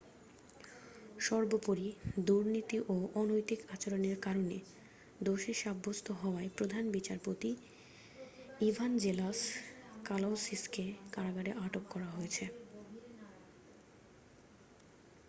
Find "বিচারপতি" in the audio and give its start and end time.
6.91-7.49